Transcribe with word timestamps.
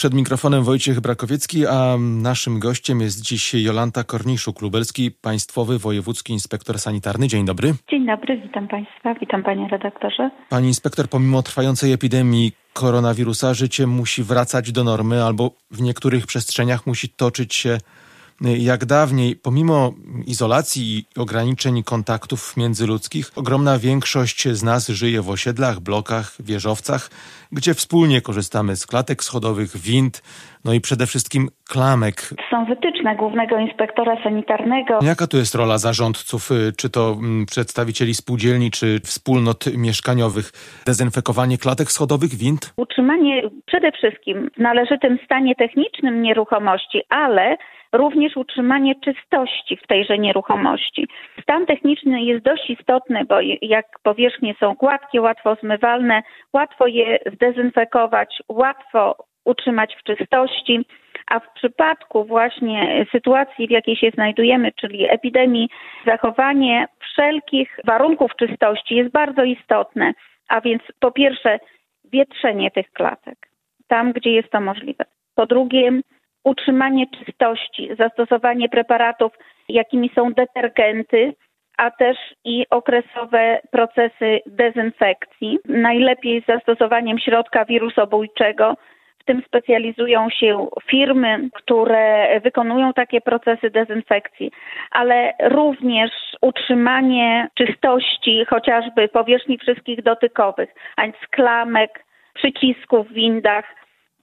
Przed 0.00 0.14
mikrofonem 0.14 0.64
Wojciech 0.64 1.00
Brakowiecki, 1.00 1.66
a 1.66 1.96
naszym 1.98 2.58
gościem 2.58 3.00
jest 3.00 3.20
dziś 3.20 3.54
Jolanta 3.54 4.02
Korniszuk-Lubelski, 4.02 5.10
Państwowy 5.22 5.78
Wojewódzki 5.78 6.32
Inspektor 6.32 6.78
Sanitarny. 6.78 7.28
Dzień 7.28 7.44
dobry. 7.44 7.74
Dzień 7.90 8.06
dobry, 8.06 8.40
witam 8.42 8.68
Państwa, 8.68 9.14
witam 9.14 9.42
Panie 9.42 9.68
redaktorze. 9.68 10.30
Pani 10.48 10.68
inspektor, 10.68 11.08
pomimo 11.08 11.42
trwającej 11.42 11.92
epidemii 11.92 12.52
koronawirusa, 12.72 13.54
życie 13.54 13.86
musi 13.86 14.22
wracać 14.22 14.72
do 14.72 14.84
normy 14.84 15.24
albo 15.24 15.50
w 15.70 15.80
niektórych 15.80 16.26
przestrzeniach 16.26 16.86
musi 16.86 17.08
toczyć 17.08 17.54
się 17.54 17.78
jak 18.40 18.84
dawniej, 18.84 19.36
pomimo 19.36 19.94
izolacji 20.26 20.98
i 20.98 21.20
ograniczeń 21.20 21.82
kontaktów 21.82 22.56
międzyludzkich, 22.56 23.30
ogromna 23.34 23.78
większość 23.78 24.48
z 24.48 24.62
nas 24.62 24.88
żyje 24.88 25.22
w 25.22 25.30
osiedlach, 25.30 25.80
blokach, 25.80 26.36
wieżowcach, 26.40 27.10
gdzie 27.52 27.74
wspólnie 27.74 28.20
korzystamy 28.22 28.76
z 28.76 28.86
klatek 28.86 29.24
schodowych, 29.24 29.76
wind, 29.76 30.22
no 30.64 30.72
i 30.72 30.80
przede 30.80 31.06
wszystkim 31.06 31.50
klamek. 31.72 32.16
Są 32.50 32.64
wytyczne 32.64 33.16
głównego 33.16 33.58
inspektora 33.58 34.22
sanitarnego. 34.24 34.98
Jaka 35.02 35.26
tu 35.26 35.36
jest 35.36 35.54
rola 35.54 35.78
zarządców, 35.78 36.50
y, 36.50 36.72
czy 36.78 36.90
to 36.90 37.02
mm, 37.12 37.46
przedstawicieli 37.46 38.14
spółdzielni, 38.14 38.70
czy 38.70 39.00
wspólnot 39.00 39.60
mieszkaniowych? 39.76 40.46
Dezynfekowanie 40.86 41.58
klatek 41.58 41.88
schodowych, 41.88 42.30
wind? 42.42 42.74
Utrzymanie 42.76 43.42
przede 43.66 43.92
wszystkim 43.92 44.50
w 44.56 44.58
należytym 44.58 45.18
stanie 45.24 45.54
technicznym 45.54 46.22
nieruchomości, 46.22 47.02
ale 47.08 47.56
również 47.92 48.36
utrzymanie 48.36 48.94
czystości 49.04 49.76
w 49.76 49.86
tejże 49.86 50.18
nieruchomości. 50.18 51.08
Stan 51.42 51.66
techniczny 51.66 52.22
jest 52.22 52.44
dość 52.44 52.70
istotny, 52.70 53.24
bo 53.24 53.36
jak 53.62 53.86
powierzchnie 54.02 54.54
są 54.60 54.74
gładkie, 54.74 55.20
łatwo 55.20 55.56
zmywalne, 55.62 56.22
łatwo 56.52 56.86
je 56.86 57.18
zdezynfekować, 57.34 58.42
łatwo 58.48 59.16
utrzymać 59.44 59.96
w 60.00 60.02
czystości. 60.02 60.84
A 61.30 61.40
w 61.40 61.52
przypadku 61.52 62.24
właśnie 62.24 63.06
sytuacji, 63.12 63.66
w 63.66 63.70
jakiej 63.70 63.96
się 63.96 64.10
znajdujemy, 64.10 64.72
czyli 64.72 65.10
epidemii, 65.10 65.68
zachowanie 66.06 66.86
wszelkich 66.98 67.78
warunków 67.84 68.36
czystości 68.36 68.94
jest 68.94 69.10
bardzo 69.10 69.44
istotne. 69.44 70.12
A 70.48 70.60
więc 70.60 70.82
po 71.00 71.12
pierwsze, 71.12 71.58
wietrzenie 72.12 72.70
tych 72.70 72.92
klatek 72.92 73.50
tam, 73.90 74.12
gdzie 74.12 74.32
jest 74.32 74.50
to 74.50 74.60
możliwe. 74.60 75.04
Po 75.34 75.46
drugie, 75.46 76.00
utrzymanie 76.44 77.06
czystości, 77.06 77.90
zastosowanie 77.98 78.68
preparatów, 78.68 79.32
jakimi 79.68 80.10
są 80.14 80.32
detergenty, 80.32 81.34
a 81.78 81.90
też 81.90 82.16
i 82.44 82.66
okresowe 82.70 83.60
procesy 83.70 84.40
dezynfekcji. 84.46 85.58
Najlepiej 85.64 86.42
z 86.42 86.46
zastosowaniem 86.46 87.18
środka 87.18 87.64
wirusobójczego. 87.64 88.76
W 89.20 89.24
tym 89.24 89.42
specjalizują 89.46 90.30
się 90.30 90.66
firmy, 90.90 91.48
które 91.54 92.40
wykonują 92.40 92.92
takie 92.92 93.20
procesy 93.20 93.70
dezynfekcji, 93.70 94.50
ale 94.90 95.32
również 95.42 96.10
utrzymanie 96.42 97.48
czystości 97.54 98.44
chociażby 98.50 99.08
powierzchni 99.08 99.58
wszystkich 99.58 100.02
dotykowych, 100.02 100.70
a 100.96 101.02
więc 101.02 101.16
klamek, 101.30 102.04
przycisków 102.34 103.08
w 103.08 103.12
windach, 103.12 103.64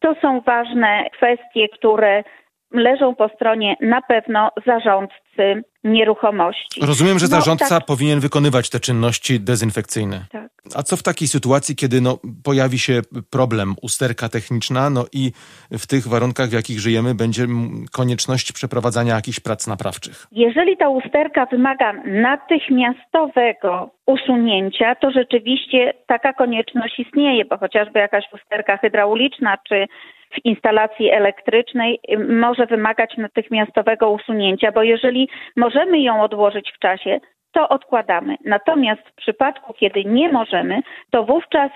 to 0.00 0.14
są 0.22 0.40
ważne 0.40 1.10
kwestie, 1.16 1.68
które 1.68 2.24
leżą 2.72 3.14
po 3.14 3.28
stronie 3.28 3.76
na 3.80 4.02
pewno 4.02 4.50
zarządcy 4.66 5.64
nieruchomości. 5.84 6.80
Rozumiem, 6.86 7.18
że 7.18 7.26
no, 7.26 7.30
zarządca 7.30 7.78
tak. 7.78 7.86
powinien 7.86 8.20
wykonywać 8.20 8.70
te 8.70 8.80
czynności 8.80 9.40
dezynfekcyjne. 9.40 10.24
Tak. 10.30 10.59
A 10.76 10.82
co 10.82 10.96
w 10.96 11.02
takiej 11.02 11.28
sytuacji, 11.28 11.76
kiedy 11.76 12.00
no, 12.00 12.18
pojawi 12.44 12.78
się 12.78 13.00
problem, 13.30 13.74
usterka 13.82 14.28
techniczna, 14.28 14.90
no 14.90 15.04
i 15.12 15.32
w 15.70 15.86
tych 15.86 16.08
warunkach, 16.08 16.48
w 16.48 16.52
jakich 16.52 16.78
żyjemy, 16.80 17.14
będzie 17.14 17.46
konieczność 17.92 18.52
przeprowadzania 18.52 19.14
jakichś 19.14 19.40
prac 19.40 19.66
naprawczych? 19.66 20.26
Jeżeli 20.32 20.76
ta 20.76 20.88
usterka 20.88 21.46
wymaga 21.46 21.92
natychmiastowego 22.04 23.90
usunięcia, 24.06 24.94
to 24.94 25.10
rzeczywiście 25.10 25.92
taka 26.06 26.32
konieczność 26.32 26.98
istnieje, 26.98 27.44
bo 27.44 27.58
chociażby 27.58 27.98
jakaś 27.98 28.24
usterka 28.32 28.76
hydrauliczna 28.76 29.58
czy 29.68 29.86
w 30.34 30.44
instalacji 30.44 31.10
elektrycznej 31.10 32.00
może 32.28 32.66
wymagać 32.66 33.16
natychmiastowego 33.16 34.10
usunięcia, 34.10 34.72
bo 34.72 34.82
jeżeli 34.82 35.28
możemy 35.56 36.00
ją 36.00 36.22
odłożyć 36.22 36.72
w 36.76 36.78
czasie, 36.78 37.20
to 37.52 37.68
odkładamy. 37.68 38.36
Natomiast 38.44 39.02
w 39.08 39.14
przypadku, 39.14 39.72
kiedy 39.72 40.04
nie 40.04 40.32
możemy, 40.32 40.80
to 41.10 41.24
wówczas 41.24 41.70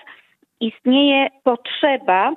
istnieje 0.61 1.29
potrzeba, 1.45 2.33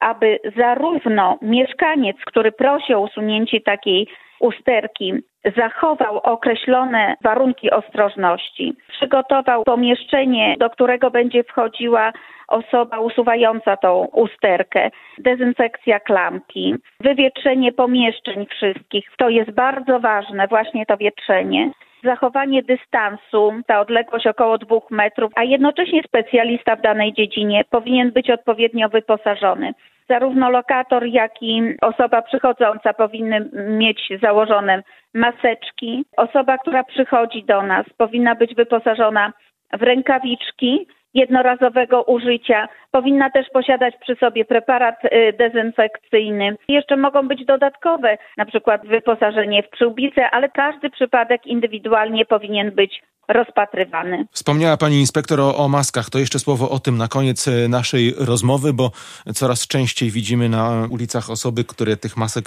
aby 0.00 0.38
zarówno 0.56 1.38
mieszkaniec, 1.42 2.16
który 2.26 2.52
prosi 2.52 2.94
o 2.94 3.00
usunięcie 3.00 3.60
takiej 3.60 4.06
usterki, 4.40 5.14
zachował 5.56 6.18
określone 6.18 7.16
warunki 7.22 7.70
ostrożności, 7.70 8.74
przygotował 8.88 9.64
pomieszczenie, 9.64 10.56
do 10.58 10.70
którego 10.70 11.10
będzie 11.10 11.44
wchodziła 11.44 12.12
osoba 12.48 13.00
usuwająca 13.00 13.76
tą 13.76 14.08
usterkę, 14.12 14.90
dezynfekcja 15.18 16.00
klamki, 16.00 16.74
wywietrzenie 17.00 17.72
pomieszczeń 17.72 18.46
wszystkich. 18.46 19.10
To 19.18 19.28
jest 19.28 19.50
bardzo 19.50 20.00
ważne, 20.00 20.48
właśnie 20.48 20.86
to 20.86 20.96
wietrzenie 20.96 21.70
zachowanie 22.04 22.62
dystansu, 22.62 23.52
ta 23.66 23.80
odległość 23.80 24.26
około 24.26 24.58
dwóch 24.58 24.90
metrów, 24.90 25.32
a 25.36 25.44
jednocześnie 25.44 26.02
specjalista 26.02 26.76
w 26.76 26.82
danej 26.82 27.12
dziedzinie 27.12 27.64
powinien 27.70 28.10
być 28.12 28.30
odpowiednio 28.30 28.88
wyposażony. 28.88 29.74
Zarówno 30.08 30.50
lokator, 30.50 31.06
jak 31.06 31.42
i 31.42 31.62
osoba 31.80 32.22
przychodząca 32.22 32.92
powinny 32.92 33.50
mieć 33.68 34.12
założone 34.22 34.82
maseczki. 35.14 36.04
Osoba, 36.16 36.58
która 36.58 36.84
przychodzi 36.84 37.44
do 37.44 37.62
nas, 37.62 37.86
powinna 37.96 38.34
być 38.34 38.54
wyposażona 38.54 39.32
w 39.72 39.82
rękawiczki, 39.82 40.86
jednorazowego 41.14 42.02
użycia. 42.02 42.68
Powinna 42.90 43.30
też 43.30 43.46
posiadać 43.52 43.94
przy 44.00 44.16
sobie 44.16 44.44
preparat 44.44 45.04
y, 45.04 45.32
dezynfekcyjny. 45.38 46.56
Jeszcze 46.68 46.96
mogą 46.96 47.28
być 47.28 47.44
dodatkowe, 47.44 48.18
na 48.36 48.44
przykład 48.44 48.86
wyposażenie 48.86 49.62
w 49.62 49.70
przyłbicę, 49.70 50.30
ale 50.30 50.48
każdy 50.48 50.90
przypadek 50.90 51.46
indywidualnie 51.46 52.24
powinien 52.24 52.70
być 52.70 53.02
rozpatrywany. 53.32 54.26
Wspomniała 54.32 54.76
Pani 54.76 55.00
inspektor 55.00 55.40
o, 55.40 55.56
o, 55.56 55.68
maskach. 55.68 56.10
To 56.10 56.18
jeszcze 56.18 56.38
słowo 56.38 56.70
o 56.70 56.78
tym 56.78 56.96
na 56.98 57.08
koniec 57.08 57.48
e, 57.48 57.68
naszej 57.68 58.14
rozmowy, 58.18 58.72
bo 58.72 58.90
coraz 59.34 59.66
częściej 59.66 60.10
widzimy 60.10 60.48
na 60.48 60.88
ulicach 60.90 61.30
osoby, 61.30 61.64
które 61.64 61.96
tych 61.96 62.16
masek 62.16 62.44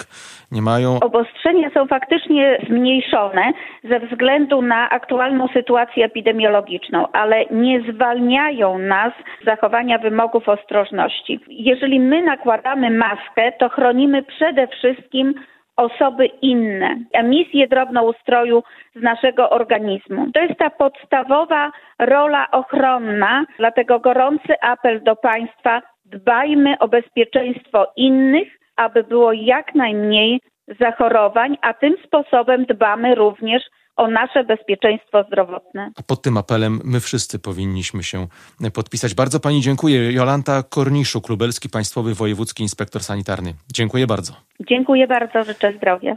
nie 0.52 0.62
mają. 0.62 1.00
Obostrzenia 1.00 1.70
są 1.74 1.86
faktycznie 1.86 2.58
zmniejszone 2.68 3.52
ze 3.84 4.00
względu 4.00 4.62
na 4.62 4.90
aktualną 4.90 5.48
sytuację 5.48 6.04
epidemiologiczną, 6.04 7.12
ale 7.12 7.44
nie 7.50 7.92
zwalniają 7.92 8.78
nas 8.78 9.12
z 9.42 9.44
zachowania 9.44 9.98
wymogów 9.98 10.48
ostrożności. 10.48 11.40
Jeżeli 11.48 12.00
my 12.00 12.22
nakładamy 12.22 12.90
maskę, 12.90 13.52
to 13.58 13.68
chronimy 13.68 14.22
przede 14.22 14.68
wszystkim 14.68 15.34
osoby 15.76 16.26
inne, 16.26 16.96
emisję 17.12 17.68
drobnoustroju 17.68 18.62
z 18.94 19.02
naszego 19.02 19.50
organizmu. 19.50 20.26
To 20.34 20.40
jest 20.40 20.58
ta 20.58 20.70
podstawowa 20.70 21.72
rola 21.98 22.50
ochronna, 22.50 23.44
dlatego 23.58 24.00
gorący 24.00 24.60
apel 24.60 25.02
do 25.02 25.16
Państwa, 25.16 25.82
dbajmy 26.04 26.78
o 26.78 26.88
bezpieczeństwo 26.88 27.92
innych, 27.96 28.48
aby 28.76 29.04
było 29.04 29.32
jak 29.32 29.74
najmniej 29.74 30.40
zachorowań, 30.80 31.58
a 31.62 31.74
tym 31.74 31.96
sposobem 32.06 32.64
dbamy 32.64 33.14
również 33.14 33.62
o 33.96 34.08
nasze 34.08 34.44
bezpieczeństwo 34.44 35.24
zdrowotne. 35.28 35.90
Pod 36.06 36.22
tym 36.22 36.36
apelem 36.36 36.80
my 36.84 37.00
wszyscy 37.00 37.38
powinniśmy 37.38 38.02
się 38.02 38.26
podpisać. 38.74 39.14
Bardzo 39.14 39.40
Pani 39.40 39.60
dziękuję. 39.60 40.12
Jolanta 40.12 40.62
Korniszu, 40.62 41.20
Klubelski 41.20 41.68
Państwowy 41.68 42.14
Wojewódzki 42.14 42.62
Inspektor 42.62 43.02
Sanitarny. 43.02 43.54
Dziękuję 43.72 44.06
bardzo. 44.06 44.32
Dziękuję 44.60 45.06
bardzo, 45.06 45.44
życzę 45.44 45.72
zdrowia. 45.76 46.12